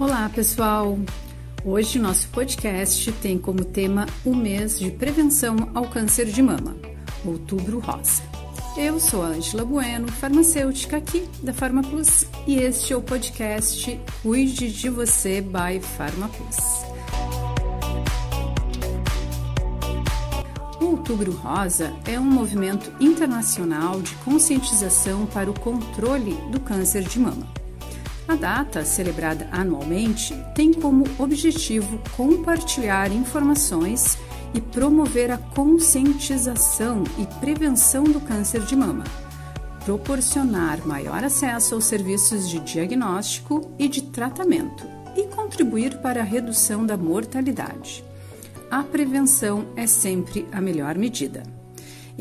[0.00, 0.98] Olá, pessoal!
[1.62, 6.74] Hoje nosso podcast tem como tema o mês de prevenção ao câncer de mama,
[7.22, 8.22] Outubro Rosa.
[8.78, 14.72] Eu sou a Angela Bueno, farmacêutica aqui da Farmaplus e este é o podcast Cuide
[14.72, 16.56] de Você by Farmaplus.
[20.80, 27.18] O Outubro Rosa é um movimento internacional de conscientização para o controle do câncer de
[27.18, 27.59] mama.
[28.30, 34.16] A data, celebrada anualmente, tem como objetivo compartilhar informações
[34.54, 39.02] e promover a conscientização e prevenção do câncer de mama,
[39.84, 46.86] proporcionar maior acesso aos serviços de diagnóstico e de tratamento e contribuir para a redução
[46.86, 48.04] da mortalidade.
[48.70, 51.42] A prevenção é sempre a melhor medida.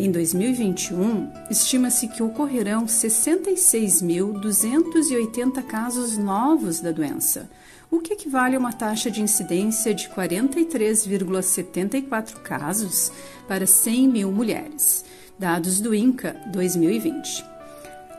[0.01, 7.49] Em 2021, estima-se que ocorrerão 66.280 casos novos da doença,
[7.91, 13.11] o que equivale a uma taxa de incidência de 43,74 casos
[13.45, 15.03] para 100 mil mulheres,
[15.37, 17.43] dados do INCA 2020.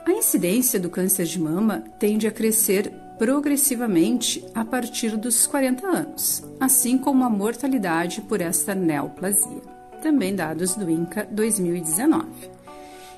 [0.05, 6.43] A incidência do câncer de mama tende a crescer progressivamente a partir dos 40 anos,
[6.59, 12.25] assim como a mortalidade por esta neoplasia também dados do INCA 2019.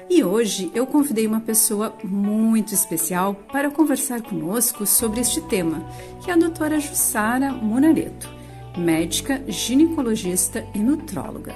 [0.10, 5.84] E hoje eu convidei uma pessoa muito especial para conversar conosco sobre este tema,
[6.24, 8.30] que é a doutora Jussara Munareto,
[8.78, 11.56] médica, ginecologista e nutróloga.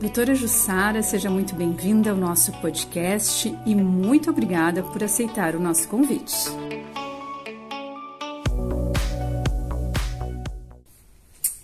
[0.00, 5.88] Doutora Jussara, seja muito bem-vinda ao nosso podcast e muito obrigada por aceitar o nosso
[5.88, 6.34] convite.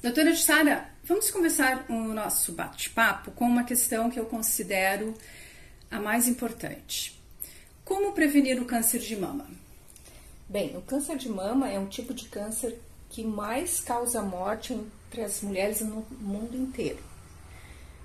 [0.03, 5.15] Doutora Jussara, Vamos começar o nosso bate-papo com uma questão que eu considero
[5.91, 7.19] a mais importante.
[7.83, 9.47] Como prevenir o câncer de mama?
[10.47, 15.23] Bem, o câncer de mama é um tipo de câncer que mais causa morte entre
[15.23, 17.03] as mulheres no mundo inteiro.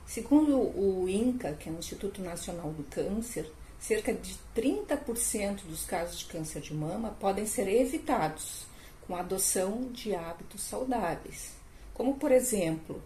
[0.08, 6.19] Segundo o INCA, que é o Instituto Nacional do Câncer, cerca de 30% dos casos
[6.19, 8.66] de câncer de mama podem ser evitados
[9.06, 11.62] com a adoção de hábitos saudáveis
[11.94, 13.02] como por exemplo,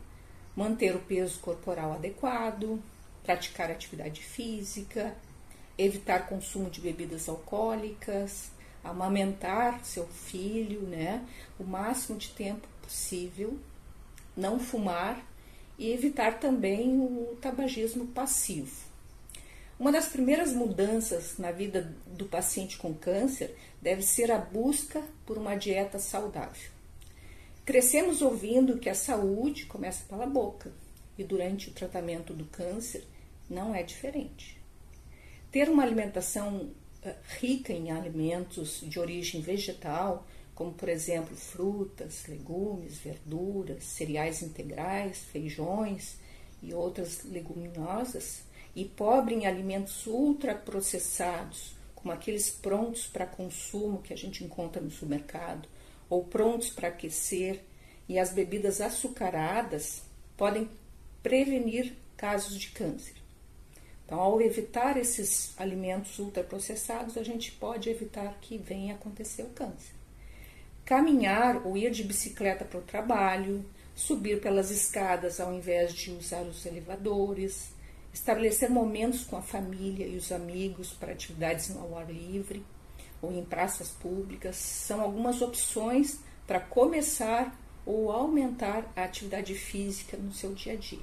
[0.55, 2.81] manter o peso corporal adequado,
[3.23, 5.15] praticar atividade física,
[5.77, 8.49] evitar consumo de bebidas alcoólicas,
[8.83, 11.25] amamentar seu filho, né,
[11.59, 13.57] o máximo de tempo possível,
[14.35, 15.23] não fumar
[15.77, 18.87] e evitar também o tabagismo passivo.
[19.79, 25.37] Uma das primeiras mudanças na vida do paciente com câncer deve ser a busca por
[25.37, 26.76] uma dieta saudável.
[27.67, 30.71] Crescemos ouvindo que a saúde começa pela boca
[31.17, 33.03] e durante o tratamento do câncer
[33.49, 34.57] não é diferente.
[35.51, 36.69] Ter uma alimentação
[37.03, 45.25] eh, rica em alimentos de origem vegetal, como por exemplo frutas, legumes, verduras, cereais integrais,
[45.29, 46.15] feijões
[46.63, 48.43] e outras leguminosas,
[48.77, 54.89] e pobre em alimentos ultraprocessados, como aqueles prontos para consumo que a gente encontra no
[54.89, 55.67] supermercado,
[56.09, 57.61] ou prontos para aquecer,
[58.07, 60.03] e as bebidas açucaradas
[60.37, 60.69] podem
[61.21, 63.15] prevenir casos de câncer.
[64.05, 69.91] Então, ao evitar esses alimentos ultraprocessados, a gente pode evitar que venha acontecer o câncer.
[70.85, 76.43] Caminhar ou ir de bicicleta para o trabalho, subir pelas escadas ao invés de usar
[76.43, 77.71] os elevadores,
[78.13, 82.63] estabelecer momentos com a família e os amigos para atividades ao ar livre
[83.21, 87.55] ou em praças públicas são algumas opções para começar
[87.85, 90.99] ou aumentar a atividade física no seu dia a dia.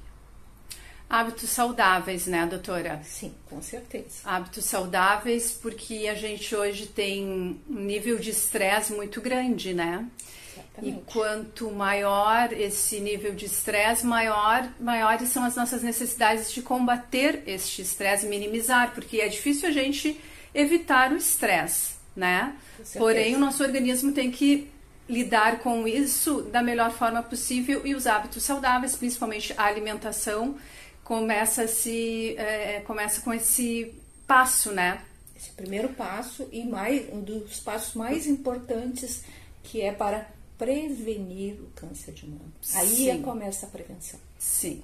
[1.08, 3.00] Hábitos saudáveis, né, doutora?
[3.04, 4.20] Sim, com certeza.
[4.24, 10.08] Hábitos saudáveis, porque a gente hoje tem um nível de estresse muito grande, né?
[10.52, 10.98] Exatamente.
[10.98, 17.42] E quanto maior esse nível de estresse, maior, maiores são as nossas necessidades de combater
[17.46, 20.18] este estresse, minimizar, porque é difícil a gente
[20.54, 22.56] evitar o estresse né?
[22.96, 24.70] Porém, o nosso organismo tem que
[25.08, 30.56] lidar com isso da melhor forma possível e os hábitos saudáveis, principalmente a alimentação,
[31.02, 33.92] começa se é, começa com esse
[34.26, 35.02] passo, né?
[35.36, 39.22] Esse primeiro passo e mais um dos passos mais importantes
[39.62, 40.26] que é para
[40.56, 42.52] prevenir o câncer de mama.
[42.74, 44.18] Aí é começa a prevenção.
[44.38, 44.82] Sim.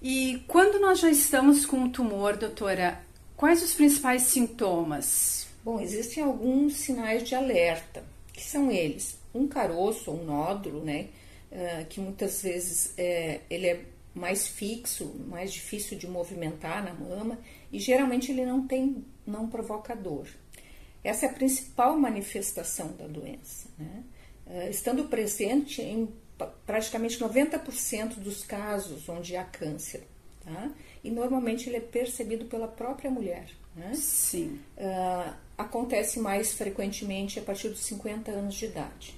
[0.00, 3.00] E quando nós já estamos com o tumor, doutora,
[3.36, 5.48] quais os principais sintomas?
[5.64, 11.08] Bom, existem alguns sinais de alerta, que são eles: um caroço ou um nódulo, né?
[11.50, 17.38] Uh, que muitas vezes é, ele é mais fixo, mais difícil de movimentar na mama
[17.72, 20.26] e geralmente ele não tem, não provoca dor.
[21.02, 23.68] Essa é a principal manifestação da doença.
[23.78, 24.02] Né?
[24.46, 26.08] uh, estando presente em
[26.66, 30.06] praticamente 90% dos casos onde há câncer.
[30.44, 30.70] Tá?
[31.02, 33.48] E normalmente ele é percebido pela própria mulher.
[33.74, 33.94] Né?
[33.94, 34.60] Sim.
[34.76, 39.16] Uh, acontece mais frequentemente a partir dos 50 anos de idade.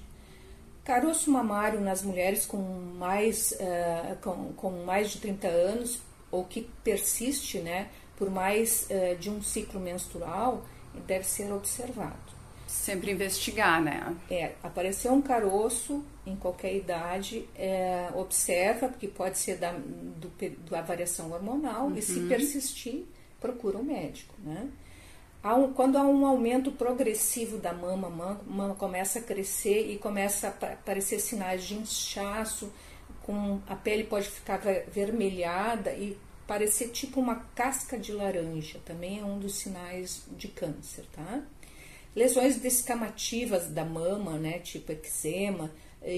[0.83, 5.99] Caroço mamário nas mulheres com mais, uh, com, com mais de 30 anos
[6.31, 10.65] ou que persiste né, por mais uh, de um ciclo menstrual
[11.05, 12.37] deve ser observado.
[12.67, 14.15] Sempre investigar, né?
[14.29, 20.29] É, apareceu um caroço em qualquer idade, é, observa, porque pode ser da, do,
[20.69, 21.95] da variação hormonal, uhum.
[21.95, 22.27] e se uhum.
[22.27, 23.05] persistir,
[23.39, 24.69] procura um médico, né?
[25.47, 29.97] Há um, quando há um aumento progressivo da mama, a mama começa a crescer e
[29.97, 32.69] começa a aparecer sinais de inchaço,
[33.23, 34.59] com a pele pode ficar
[34.91, 41.05] vermelhada e parecer tipo uma casca de laranja, também é um dos sinais de câncer,
[41.13, 41.41] tá?
[42.13, 45.71] Lesões descamativas da mama, né, tipo eczema,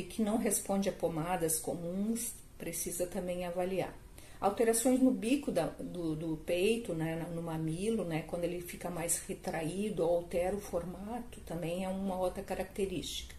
[0.10, 3.94] que não responde a pomadas comuns, precisa também avaliar.
[4.40, 9.20] Alterações no bico da, do, do, peito, né, no mamilo, né, quando ele fica mais
[9.28, 13.36] retraído ou altera o formato, também é uma outra característica.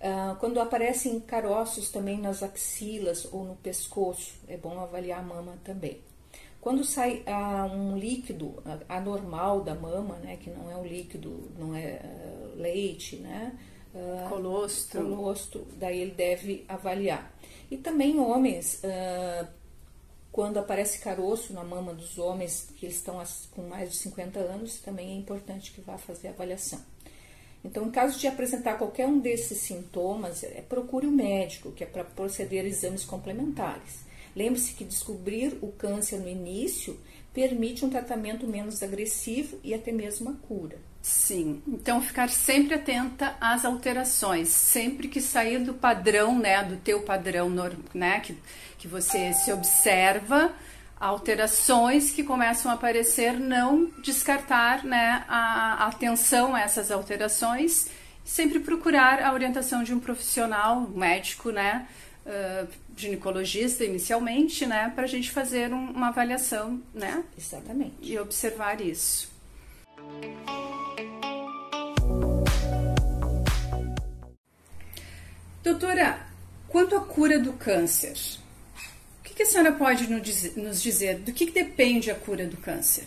[0.00, 5.56] Uh, quando aparecem caroços também nas axilas ou no pescoço, é bom avaliar a mama
[5.62, 6.00] também.
[6.60, 11.76] Quando sai uh, um líquido anormal da mama, né, que não é um líquido, não
[11.76, 13.56] é uh, leite, né,
[13.94, 15.00] uh, colostro.
[15.00, 17.32] colostro, daí ele deve avaliar.
[17.70, 18.82] E também homens,
[20.34, 23.22] quando aparece caroço na mama dos homens que estão
[23.52, 26.80] com mais de 50 anos, também é importante que vá fazer a avaliação.
[27.64, 31.86] Então, em caso de apresentar qualquer um desses sintomas, é, procure o médico, que é
[31.86, 34.00] para proceder exames complementares.
[34.34, 36.98] Lembre-se que descobrir o câncer no início
[37.32, 40.78] permite um tratamento menos agressivo e até mesmo a cura.
[41.04, 47.02] Sim, então ficar sempre atenta às alterações, sempre que sair do padrão, né, do teu
[47.02, 47.52] padrão,
[47.92, 48.34] né, que,
[48.78, 50.54] que você se observa,
[50.98, 57.88] alterações que começam a aparecer, não descartar, né, a, a atenção a essas alterações,
[58.24, 61.86] sempre procurar a orientação de um profissional, um médico, né,
[62.24, 62.66] uh,
[62.96, 67.22] ginecologista inicialmente, né, para a gente fazer um, uma avaliação, né?
[67.36, 67.92] Exatamente.
[68.00, 69.30] E observar isso.
[75.64, 76.26] Doutora,
[76.68, 78.14] quanto à cura do câncer,
[79.18, 81.20] o que, a senhora pode nos dizer?
[81.20, 83.06] Do que, que depende a cura do câncer?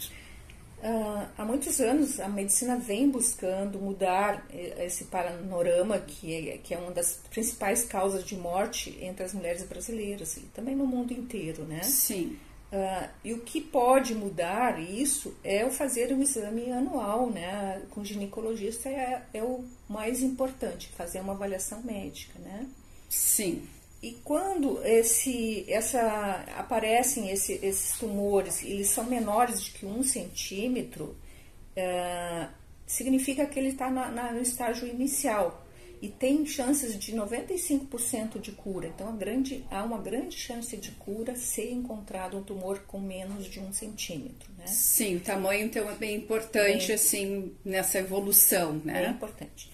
[0.79, 4.43] Uh, há muitos anos a medicina vem buscando mudar
[4.79, 9.61] esse panorama que é, que é uma das principais causas de morte entre as mulheres
[9.61, 11.83] brasileiras e também no mundo inteiro, né?
[11.83, 12.39] Sim.
[12.71, 17.81] Uh, e o que pode mudar isso é o fazer um exame anual, né?
[17.91, 22.67] Com o ginecologista é, é o mais importante, fazer uma avaliação médica, né?
[23.09, 23.65] Sim.
[24.03, 31.15] E quando esse, essa, aparecem esse, esses tumores, eles são menores de que um centímetro,
[31.75, 32.47] é,
[32.85, 35.65] significa que ele está no estágio inicial
[36.01, 38.87] e tem chances de 95% de cura.
[38.87, 43.59] Então, grande, há uma grande chance de cura se encontrado um tumor com menos de
[43.59, 44.51] um centímetro.
[44.57, 44.67] Né?
[44.67, 49.05] Sim, o tamanho então é bem importante é, assim nessa evolução, né?
[49.05, 49.71] É importante.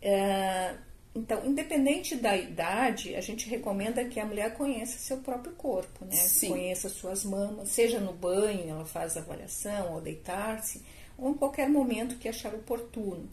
[0.00, 0.74] É,
[1.14, 6.16] então, independente da idade, a gente recomenda que a mulher conheça seu próprio corpo, né?
[6.16, 6.48] Sim.
[6.48, 10.82] Conheça suas mamas, seja no banho, ela faz avaliação, ou deitar-se,
[11.18, 13.28] ou em qualquer momento que achar oportuno,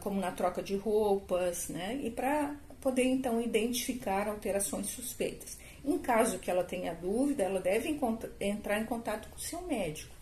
[0.00, 1.98] como na troca de roupas, né?
[2.02, 5.58] E para poder então identificar alterações suspeitas.
[5.84, 7.98] Em caso que ela tenha dúvida, ela deve
[8.40, 10.14] entrar em contato com o seu médico.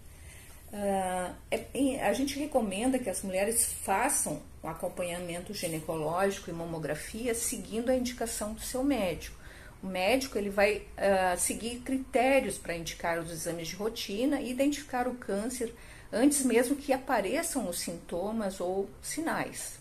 [0.73, 7.97] É, a gente recomenda que as mulheres façam o acompanhamento ginecológico e mamografia seguindo a
[7.97, 9.37] indicação do seu médico.
[9.83, 15.09] O médico ele vai uh, seguir critérios para indicar os exames de rotina e identificar
[15.09, 15.75] o câncer
[16.13, 19.81] antes mesmo que apareçam os sintomas ou sinais.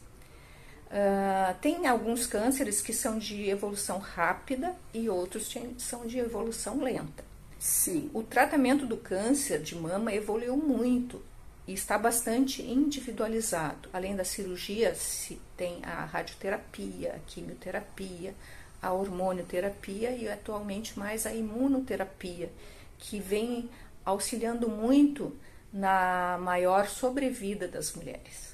[0.88, 7.24] Uh, tem alguns cânceres que são de evolução rápida e outros são de evolução lenta.
[7.58, 8.10] Sim.
[8.14, 11.22] O tratamento do câncer de mama evoluiu muito
[11.68, 13.88] e está bastante individualizado.
[13.94, 18.34] Além da cirurgia, se tem a radioterapia, a quimioterapia,
[18.82, 22.52] a hormonioterapia e atualmente mais a imunoterapia,
[22.98, 23.70] que vem
[24.04, 25.32] auxiliando muito
[25.74, 28.52] na maior sobrevida das mulheres.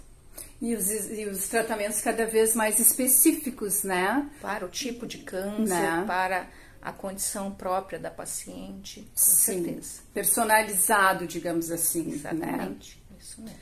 [0.61, 4.29] E os, e os tratamentos cada vez mais específicos, né?
[4.41, 6.03] Para o tipo de câncer, né?
[6.07, 6.47] para
[6.81, 10.01] a condição própria da paciente, com Sim, certeza.
[10.13, 12.03] Personalizado, digamos assim.
[12.03, 12.15] Né?
[12.15, 13.17] Exatamente, né?
[13.19, 13.59] isso mesmo.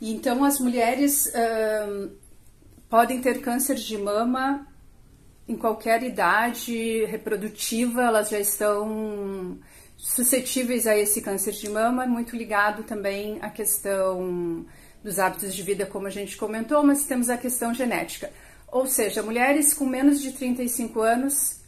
[0.00, 1.30] Então as mulheres
[2.88, 4.66] podem ter câncer de mama
[5.48, 9.58] em qualquer idade reprodutiva, elas já estão
[10.02, 14.66] suscetíveis a esse câncer de mama, muito ligado também à questão
[15.02, 18.30] dos hábitos de vida, como a gente comentou, mas temos a questão genética.
[18.66, 21.60] Ou seja, mulheres com menos de 35 anos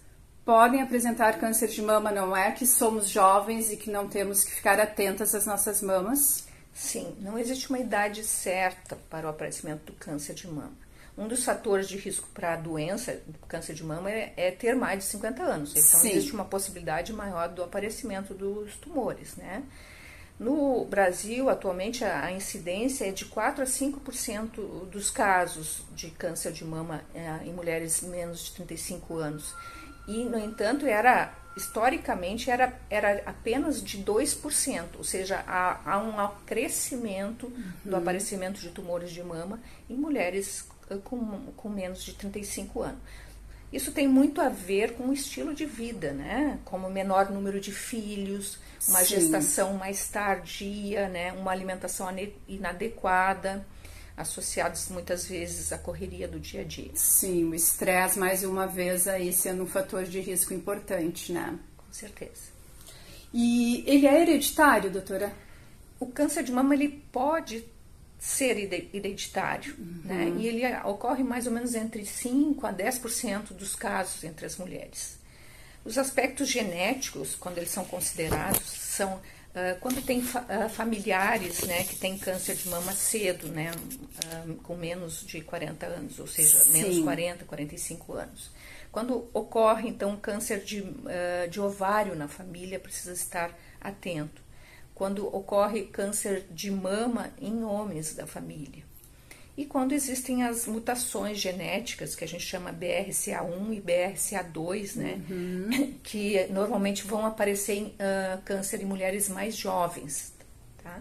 [0.44, 4.50] podem apresentar câncer de mama, não é que somos jovens e que não temos que
[4.50, 6.48] ficar atentas às nossas mamas?
[6.72, 10.83] Sim, não existe uma idade certa para o aparecimento do câncer de mama.
[11.16, 14.75] Um dos fatores de risco para a doença, do câncer de mama, é, é, ter
[14.75, 15.71] mais de 50 anos.
[15.71, 16.11] Então, Sim.
[16.11, 19.62] existe uma possibilidade maior do aparecimento dos tumores, né?
[20.38, 26.64] No Brasil, atualmente, a incidência é de 4 a 5% dos casos de câncer de
[26.64, 29.54] mama é, em mulheres menos de 35 anos.
[30.09, 36.44] E, no entanto, era historicamente era, era apenas de 2%, ou seja, há, há um
[36.44, 37.73] crescimento uhum.
[37.85, 40.66] do aparecimento de tumores de mama em mulheres
[41.02, 41.18] com,
[41.56, 43.00] com menos de 35 anos.
[43.72, 46.60] Isso tem muito a ver com o estilo de vida, né?
[46.64, 48.56] Como menor número de filhos,
[48.88, 49.16] uma Sim.
[49.16, 51.32] gestação mais tardia, né?
[51.32, 52.08] Uma alimentação
[52.46, 53.66] inadequada,
[54.16, 56.92] associados muitas vezes à correria do dia a dia.
[56.94, 61.58] Sim, o estresse mais uma vez aí sendo um fator de risco importante, né?
[61.76, 62.54] Com certeza.
[63.32, 65.32] E ele é hereditário, doutora?
[65.98, 67.64] O câncer de mama ele pode
[68.25, 68.57] ser
[68.95, 70.00] hereditário, uhum.
[70.02, 70.35] né?
[70.38, 75.19] E ele ocorre mais ou menos entre 5 a 10% dos casos entre as mulheres.
[75.85, 81.85] Os aspectos genéticos, quando eles são considerados, são uh, quando tem fa uh, familiares, né,
[81.85, 86.61] que têm câncer de mama cedo, né, uh, com menos de 40 anos, ou seja,
[86.61, 86.73] Sim.
[86.73, 88.50] menos 40, 45 anos.
[88.90, 90.85] Quando ocorre então câncer de,
[91.50, 94.43] de ovário na família, precisa estar atento
[94.94, 98.84] quando ocorre câncer de mama em homens da família.
[99.56, 105.22] E quando existem as mutações genéticas, que a gente chama BRCA1 e BRCA2, né?
[105.30, 105.94] Uhum.
[106.02, 110.32] Que normalmente vão aparecer em uh, câncer em mulheres mais jovens,
[110.82, 111.00] tá?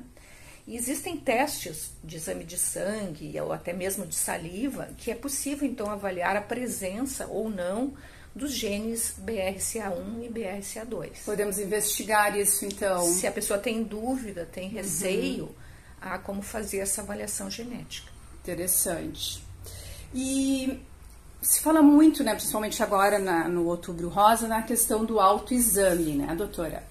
[0.67, 5.67] E existem testes de exame de sangue ou até mesmo de saliva que é possível
[5.67, 7.93] então avaliar a presença ou não
[8.35, 11.23] dos genes BRCA1 e BRCA2.
[11.25, 13.05] Podemos investigar isso então?
[13.05, 14.73] Se a pessoa tem dúvida, tem uhum.
[14.75, 15.51] receio, uhum.
[16.01, 18.11] a como fazer essa avaliação genética.
[18.41, 19.43] Interessante.
[20.13, 20.79] E
[21.41, 26.33] se fala muito, né, principalmente agora na, no Outubro Rosa, na questão do autoexame, né,
[26.35, 26.83] doutora?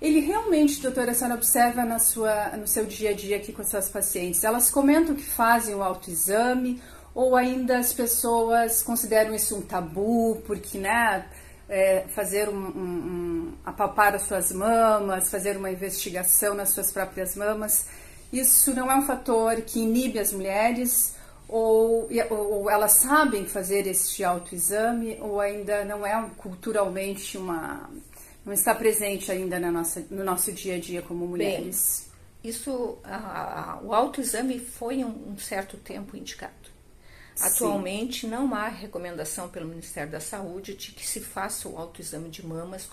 [0.00, 3.62] Ele realmente, doutora, a senhora observa na sua, no seu dia a dia aqui com
[3.62, 6.82] as suas pacientes, elas comentam que fazem o autoexame
[7.14, 11.24] ou ainda as pessoas consideram isso um tabu, porque, né,
[11.68, 17.36] é, fazer um, um, um, apalpar as suas mamas, fazer uma investigação nas suas próprias
[17.36, 17.86] mamas,
[18.32, 21.14] isso não é um fator que inibe as mulheres,
[21.48, 27.88] ou, ou elas sabem fazer este autoexame, ou ainda não é culturalmente uma.
[28.44, 32.08] não está presente ainda na nossa, no nosso dia a dia como mulheres.
[32.42, 36.73] Bem, isso, a, a, o autoexame foi um, um certo tempo indicado.
[37.40, 38.28] Atualmente Sim.
[38.28, 42.88] não há recomendação pelo Ministério da Saúde de que se faça o autoexame de mamas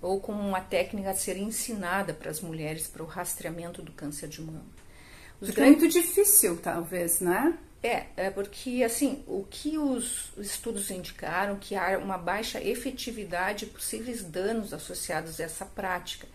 [0.00, 4.28] ou como uma técnica a ser ensinada para as mulheres para o rastreamento do câncer
[4.28, 4.66] de mama.
[5.40, 5.76] Os grandes...
[5.76, 7.58] É muito difícil, talvez, né?
[7.82, 13.68] É, é porque assim, o que os estudos indicaram que há uma baixa efetividade e
[13.68, 16.26] possíveis danos associados a essa prática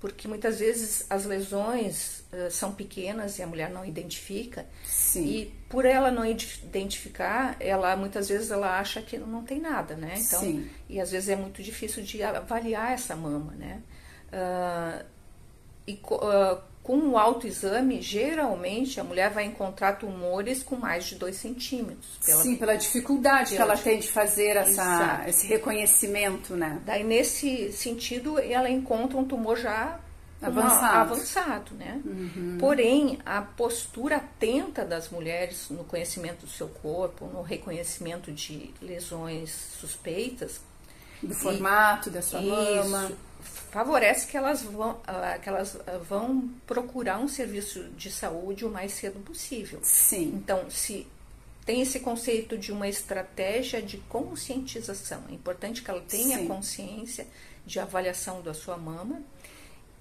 [0.00, 4.66] porque muitas vezes as lesões uh, são pequenas e a mulher não identifica.
[4.84, 5.24] Sim.
[5.24, 10.14] E por ela não identificar, ela muitas vezes ela acha que não tem nada, né?
[10.16, 10.66] Então, Sim.
[10.88, 13.82] e às vezes é muito difícil de avaliar essa mama, né?
[14.32, 15.04] Uh,
[15.86, 21.36] e uh, com o autoexame, geralmente a mulher vai encontrar tumores com mais de 2
[21.36, 22.20] centímetros.
[22.24, 26.80] Pela, Sim, pela dificuldade pela que ela tem de fazer essa, esse reconhecimento, né?
[26.86, 30.00] Daí, nesse sentido, ela encontra um tumor já
[30.40, 32.00] avançado, avançado né?
[32.04, 32.58] Uhum.
[32.58, 39.50] Porém, a postura atenta das mulheres no conhecimento do seu corpo, no reconhecimento de lesões
[39.80, 40.60] suspeitas,
[41.22, 42.52] do formato da sua isso,
[42.90, 43.12] mama
[43.70, 48.70] favorece que elas vão, ah, que elas ah, vão procurar um serviço de saúde o
[48.70, 49.80] mais cedo possível.
[49.82, 50.32] Sim.
[50.34, 51.06] Então, se
[51.64, 56.48] tem esse conceito de uma estratégia de conscientização, é importante que ela tenha Sim.
[56.48, 57.26] consciência
[57.66, 59.20] de avaliação da sua mama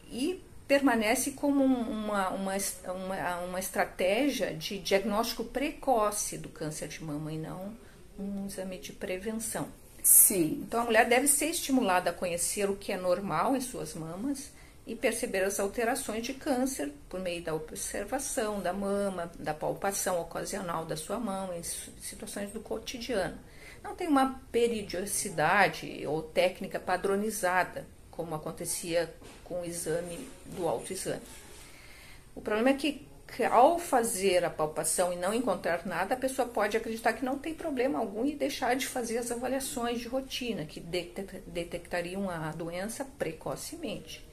[0.10, 2.56] e permanece como uma, uma,
[2.88, 7.74] uma, uma estratégia de diagnóstico precoce do câncer de mama e não
[8.18, 9.68] um exame de prevenção.
[10.02, 10.64] Sim.
[10.66, 14.52] Então a mulher deve ser estimulada a conhecer o que é normal em suas mamas
[14.86, 20.86] e perceber as alterações de câncer por meio da observação da mama, da palpação ocasional
[20.86, 23.38] da sua mão em situações do cotidiano.
[23.84, 31.22] não tem uma periodicidade ou técnica padronizada, como acontecia com o exame do autoexame.
[32.36, 33.07] O problema é que,
[33.50, 37.53] ao fazer a palpação e não encontrar nada, a pessoa pode acreditar que não tem
[37.53, 44.25] problema algum e deixar de fazer as avaliações de rotina, que detectariam a doença precocemente.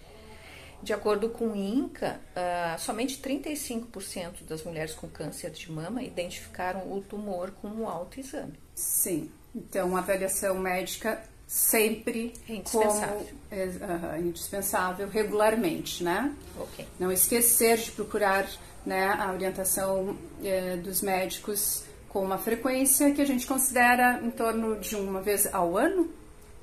[0.82, 6.92] De acordo com o INCA, uh, somente 35% das mulheres com câncer de mama identificaram
[6.92, 8.58] o tumor com o autoexame.
[8.74, 11.22] Sim, então a avaliação médica
[11.52, 13.26] sempre é indispensável.
[13.50, 16.34] Como, é, indispensável regularmente, né?
[16.58, 16.88] Okay.
[16.98, 18.48] Não esquecer de procurar
[18.86, 24.80] né, a orientação uh, dos médicos com uma frequência que a gente considera em torno
[24.80, 26.10] de uma vez ao ano?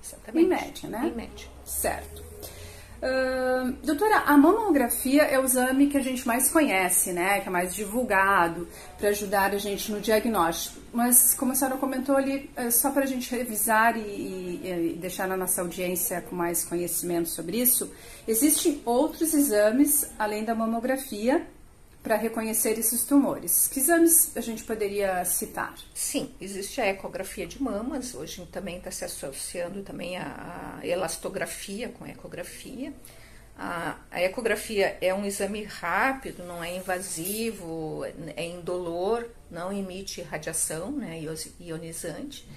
[0.03, 0.46] Exatamente.
[0.46, 1.12] Em média, né?
[1.13, 1.48] Em média.
[1.63, 2.28] Certo.
[3.84, 7.39] Doutora, a mamografia é o exame que a gente mais conhece, né?
[7.39, 10.79] Que é mais divulgado para ajudar a gente no diagnóstico.
[10.91, 14.98] Mas, como a senhora comentou ali, é só para a gente revisar e, e, e,
[15.00, 17.91] deixar na nossa audiência com mais conhecimento sobre isso,
[18.27, 21.46] existem outros exames além da mamografia
[22.01, 23.68] para reconhecer esses tumores.
[23.68, 25.75] Que exames a gente poderia citar?
[25.94, 32.06] Sim, existe a ecografia de mamas, hoje também está se associando também a, elastografia com
[32.06, 32.94] a ecografia.
[33.58, 40.91] A, a, ecografia é um exame rápido, não é invasivo, é indolor, não emite radiação
[40.91, 41.22] né,
[41.60, 42.48] ionizante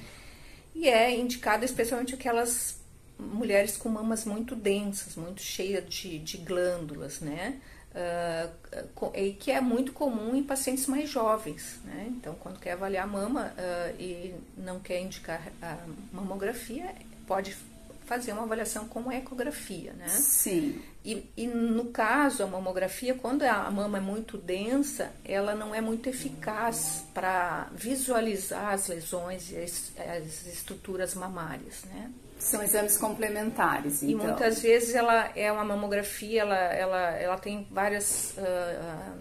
[0.74, 2.80] e é indicado especialmente aquelas
[3.18, 7.60] mulheres com mamas muito densas, muito cheias de, de glândulas, né?
[7.94, 11.80] Uh, que é muito comum em pacientes mais jovens.
[11.84, 12.06] Né?
[12.08, 15.76] Então, quando quer avaliar a mama uh, e não quer indicar a
[16.12, 16.94] mamografia,
[17.26, 17.56] pode
[18.04, 20.08] fazer uma avaliação com ecografia, né?
[20.08, 20.82] Sim.
[21.04, 25.80] E, e, no caso, a mamografia, quando a mama é muito densa, ela não é
[25.80, 32.10] muito eficaz para visualizar as lesões e as, as estruturas mamárias, né?
[32.42, 34.10] São exames complementares, então.
[34.10, 39.18] E muitas vezes ela é uma mamografia, ela, ela, ela tem várias uh,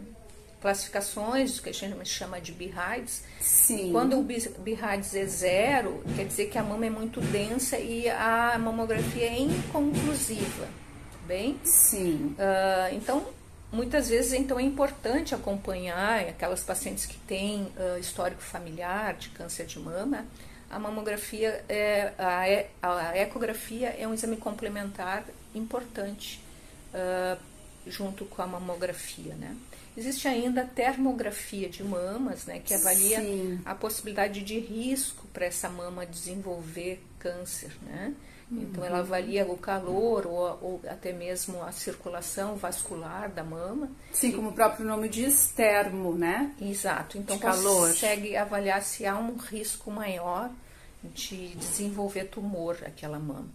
[0.60, 3.23] classificações, que a gente chama de BIRADS.
[3.39, 3.91] Sim.
[3.91, 8.57] Quando o BIRADS é zero, quer dizer que a mama é muito densa e a
[8.57, 10.67] mamografia é inconclusiva,
[11.27, 11.60] bem?
[11.63, 12.36] Sim.
[12.39, 13.23] Uh, então,
[13.71, 19.67] muitas vezes então é importante acompanhar aquelas pacientes que têm uh, histórico familiar de câncer
[19.67, 20.25] de mama,
[20.71, 22.13] a mamografia, é,
[22.81, 26.41] a, a ecografia é um exame complementar importante
[26.93, 27.38] uh,
[27.86, 29.55] junto com a mamografia, né?
[29.97, 33.60] Existe ainda a termografia de mamas, né, que avalia Sim.
[33.65, 38.13] a possibilidade de risco para essa mama desenvolver câncer, né?
[38.52, 43.90] Então, ela avalia o calor ou, ou, até mesmo a circulação vascular da mama.
[44.12, 46.54] Sim, como o próprio nome diz, termo, né?
[46.60, 47.18] Exato.
[47.18, 47.88] Então, de calor.
[47.88, 50.52] consegue avaliar se há um risco maior
[51.02, 53.50] de desenvolver tumor aquela mama.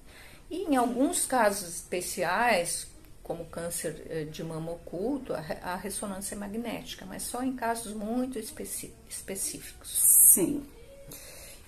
[0.51, 2.87] E em alguns casos especiais,
[3.23, 8.39] como câncer eh, de mama oculto, a ressonância é magnética, mas só em casos muito
[8.39, 9.91] específicos.
[9.91, 10.65] Sim.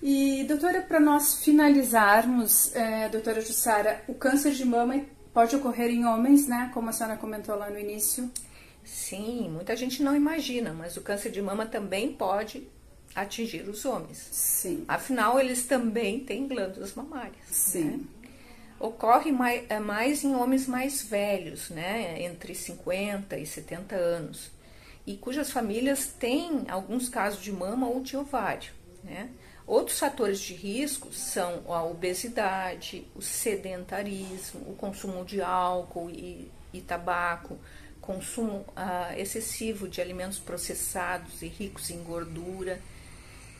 [0.03, 6.05] E, doutora, para nós finalizarmos, é, doutora Jussara, o câncer de mama pode ocorrer em
[6.05, 6.71] homens, né?
[6.73, 8.31] Como a senhora comentou lá no início.
[8.85, 12.67] Sim, muita gente não imagina, mas o câncer de mama também pode
[13.15, 14.29] atingir os homens.
[14.31, 14.85] Sim.
[14.87, 17.45] Afinal, eles também têm glândulas mamárias.
[17.51, 17.85] Sim.
[17.85, 18.01] Né?
[18.81, 22.23] Ocorre mais, é, mais em homens mais velhos, né?
[22.23, 24.51] Entre 50 e 70 anos.
[25.05, 28.73] E cujas famílias têm alguns casos de mama ou de ovário,
[29.09, 29.31] né?
[29.67, 36.81] Outros fatores de risco são a obesidade, o sedentarismo, o consumo de álcool e, e
[36.81, 37.59] tabaco,
[38.01, 42.81] consumo ah, excessivo de alimentos processados e ricos em gordura,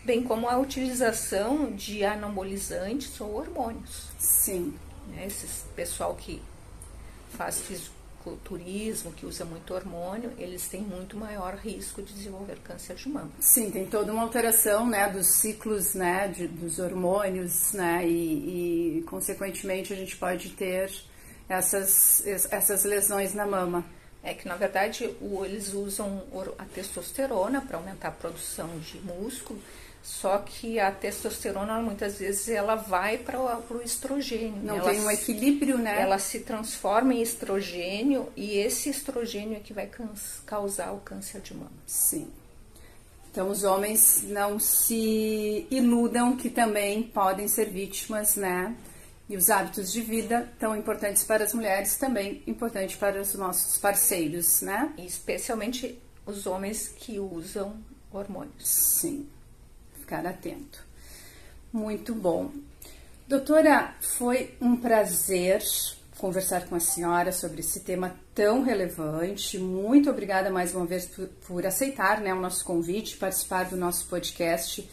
[0.03, 4.09] bem como a utilização de anabolizantes ou hormônios.
[4.19, 4.75] Sim.
[5.09, 6.41] Né, Esse pessoal que
[7.37, 7.61] faz
[8.19, 13.31] fisiculturismo, que usa muito hormônio, eles têm muito maior risco de desenvolver câncer de mama.
[13.41, 19.03] Sim, tem toda uma alteração, né, dos ciclos, né, de, dos hormônios, né, e, e,
[19.03, 20.91] consequentemente a gente pode ter
[21.49, 23.85] essas, essas lesões na mama.
[24.21, 26.25] É que na verdade o, eles usam
[26.59, 29.59] a testosterona para aumentar a produção de músculo,
[30.09, 34.57] só que a testosterona muitas vezes ela vai para o estrogênio.
[34.63, 36.01] Não ela tem um equilíbrio, né?
[36.01, 39.89] Ela se transforma em estrogênio e esse estrogênio é que vai
[40.47, 41.71] causar o câncer de mama.
[41.87, 42.27] Sim.
[43.31, 48.75] Então os homens não se iludam que também podem ser vítimas, né?
[49.29, 53.77] E os hábitos de vida tão importantes para as mulheres, também importante para os nossos
[53.77, 54.91] parceiros, né?
[54.97, 57.77] E especialmente os homens que usam
[58.11, 58.67] hormônios.
[58.67, 59.29] Sim
[60.09, 60.83] ficar atento.
[61.71, 62.51] Muito bom.
[63.29, 65.63] Doutora, foi um prazer
[66.17, 69.59] conversar com a senhora sobre esse tema tão relevante.
[69.59, 74.09] Muito obrigada mais uma vez por, por aceitar né, o nosso convite, participar do nosso
[74.09, 74.89] podcast.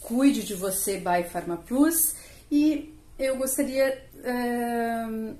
[0.00, 2.16] Cuide de você by Pharma Plus.
[2.50, 5.36] E eu gostaria uh,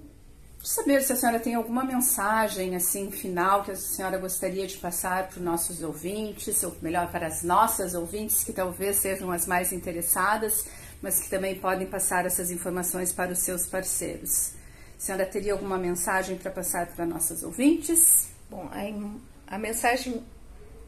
[0.68, 5.28] saber se a senhora tem alguma mensagem assim final que a senhora gostaria de passar
[5.28, 9.72] para os nossos ouvintes, ou melhor, para as nossas ouvintes, que talvez sejam as mais
[9.72, 10.66] interessadas,
[11.00, 14.52] mas que também podem passar essas informações para os seus parceiros.
[14.98, 18.28] A senhora teria alguma mensagem para passar para nossas ouvintes?
[18.50, 20.22] Bom, a, a mensagem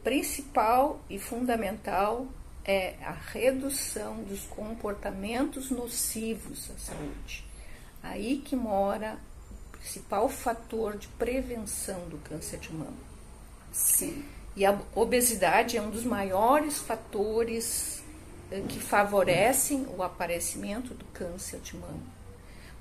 [0.03, 2.27] principal e fundamental
[2.63, 7.49] é a redução dos comportamentos nocivos à saúde.
[8.03, 9.17] Aí que mora
[9.81, 12.93] principal fator de prevenção do câncer de mama.
[13.71, 14.23] Sim.
[14.55, 18.03] E a obesidade é um dos maiores fatores
[18.51, 22.21] eh, que favorecem o aparecimento do câncer de mama.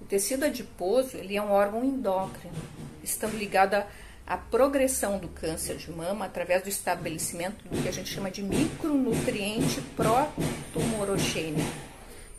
[0.00, 2.56] O tecido adiposo ele é um órgão endócrino,
[3.02, 3.82] estando ligado
[4.26, 8.42] a progressão do câncer de mama através do estabelecimento do que a gente chama de
[8.42, 11.68] micronutriente protumorogênico,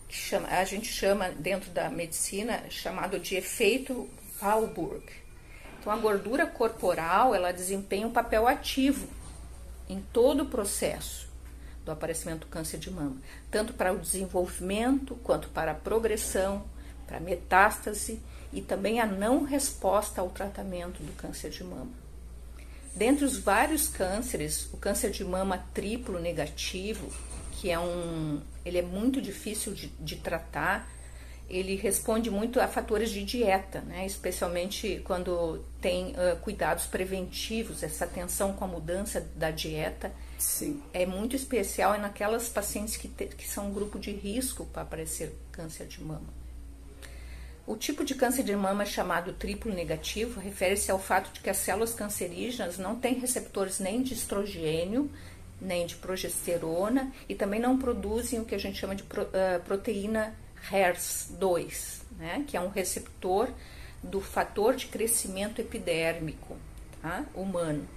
[0.07, 4.09] que chama, a gente chama dentro da medicina chamado de efeito
[4.41, 5.03] Walburg.
[5.79, 9.07] Então a gordura corporal ela desempenha um papel ativo
[9.89, 11.29] em todo o processo
[11.83, 13.17] do aparecimento do câncer de mama,
[13.49, 16.63] tanto para o desenvolvimento quanto para a progressão,
[17.07, 18.21] para a metástase
[18.53, 21.91] e também a não resposta ao tratamento do câncer de mama.
[22.95, 27.09] Dentre os vários cânceres, o câncer de mama triplo negativo,
[27.53, 30.89] que é um, ele é muito difícil de, de tratar,
[31.51, 34.05] ele responde muito a fatores de dieta, né?
[34.05, 40.11] especialmente quando tem uh, cuidados preventivos, essa atenção com a mudança da dieta.
[40.39, 40.81] Sim.
[40.93, 44.83] É muito especial é naquelas pacientes que, te, que são um grupo de risco para
[44.83, 46.41] aparecer câncer de mama.
[47.67, 51.57] O tipo de câncer de mama chamado triplo negativo refere-se ao fato de que as
[51.57, 55.11] células cancerígenas não têm receptores nem de estrogênio,
[55.59, 59.03] nem de progesterona e também não produzem o que a gente chama de
[59.65, 60.33] proteína
[60.69, 63.49] HERS2, né, que é um receptor
[64.03, 66.57] do fator de crescimento epidérmico
[67.01, 67.87] tá, humano.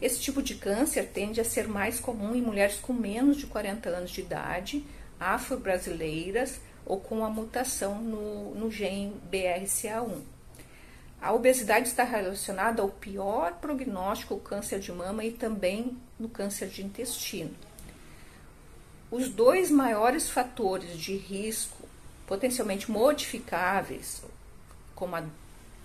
[0.00, 3.88] Esse tipo de câncer tende a ser mais comum em mulheres com menos de 40
[3.88, 4.84] anos de idade,
[5.18, 10.20] afro-brasileiras, ou com a mutação no, no gene BRCA1.
[11.20, 16.68] A obesidade está relacionada ao pior prognóstico, o câncer de mama e também no câncer
[16.68, 17.54] de intestino.
[19.10, 21.83] Os dois maiores fatores de risco
[22.26, 24.22] potencialmente modificáveis,
[24.94, 25.24] como a,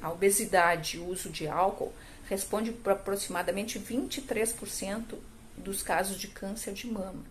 [0.02, 1.94] a obesidade e o uso de álcool,
[2.28, 5.16] respondem por aproximadamente 23%
[5.58, 7.24] dos casos de câncer de mama.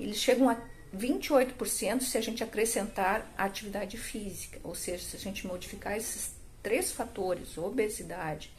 [0.00, 0.56] Eles chegam a
[0.96, 6.32] 28% se a gente acrescentar a atividade física, ou seja, se a gente modificar esses
[6.62, 8.50] três fatores, obesidade,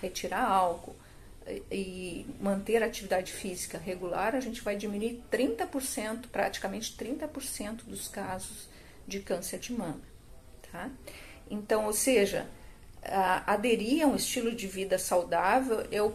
[0.00, 0.96] retirar álcool
[1.70, 8.68] e manter a atividade física regular, a gente vai diminuir 30%, praticamente 30% dos casos
[9.10, 10.00] de câncer de mama.
[10.72, 10.88] Tá?
[11.50, 12.46] Então, ou seja,
[13.46, 16.14] aderir a um estilo de vida saudável é o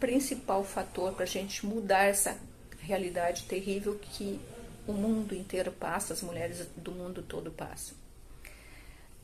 [0.00, 2.36] principal fator para a gente mudar essa
[2.80, 4.40] realidade terrível que
[4.86, 7.96] o mundo inteiro passa, as mulheres do mundo todo passam.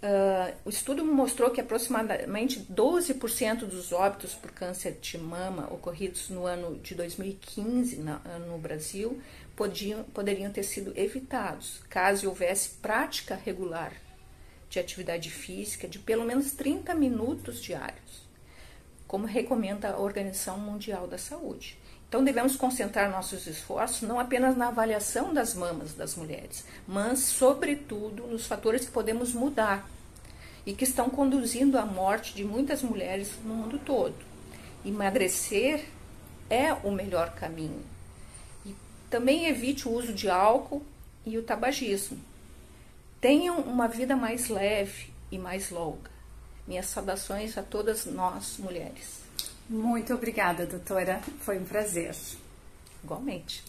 [0.02, 6.46] Uh, o estudo mostrou que aproximadamente 12% dos óbitos por câncer de mama ocorridos no
[6.46, 9.20] ano de 2015 na, no Brasil
[9.54, 13.92] podiam, poderiam ter sido evitados caso houvesse prática regular
[14.70, 18.22] de atividade física de pelo menos 30 minutos diários,
[19.06, 21.76] como recomenda a Organização Mundial da Saúde.
[22.10, 28.26] Então devemos concentrar nossos esforços não apenas na avaliação das mamas das mulheres, mas, sobretudo,
[28.26, 29.88] nos fatores que podemos mudar
[30.66, 34.16] e que estão conduzindo à morte de muitas mulheres no mundo todo.
[34.84, 35.84] Emagrecer
[36.50, 37.84] é o melhor caminho.
[38.66, 38.74] E
[39.08, 40.82] também evite o uso de álcool
[41.24, 42.18] e o tabagismo.
[43.20, 46.10] Tenham uma vida mais leve e mais longa.
[46.66, 49.29] Minhas saudações a todas nós mulheres.
[49.70, 51.20] Muito obrigada, doutora.
[51.42, 52.12] Foi um prazer.
[53.04, 53.62] Igualmente.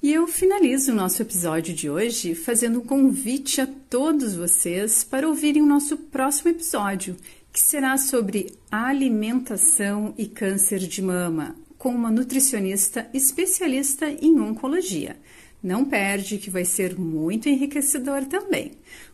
[0.00, 5.28] E eu finalizo o nosso episódio de hoje fazendo um convite a todos vocês para
[5.28, 7.16] ouvirem o nosso próximo episódio,
[7.52, 15.16] que será sobre alimentação e câncer de mama, com uma nutricionista especialista em oncologia.
[15.62, 18.72] Não perde, que vai ser muito enriquecedor também.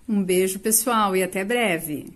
[0.08, 2.06] Um beijo, pessoal, e até breve!